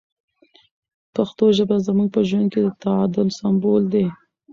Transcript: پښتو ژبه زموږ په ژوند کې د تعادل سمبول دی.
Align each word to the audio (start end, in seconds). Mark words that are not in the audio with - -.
پښتو 1.15 1.45
ژبه 1.57 1.75
زموږ 1.87 2.07
په 2.15 2.21
ژوند 2.29 2.47
کې 2.53 2.59
د 2.63 2.67
تعادل 2.83 3.27
سمبول 3.39 3.83
دی. 3.93 4.05